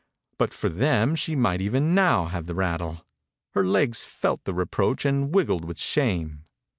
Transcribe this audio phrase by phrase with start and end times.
[0.39, 3.05] But for them she might even now have the rattle.
[3.51, 6.45] Her legs felt the reproach and wiggled with shame.